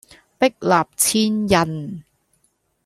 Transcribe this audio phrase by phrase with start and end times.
[0.39, 2.01] 壁立千仞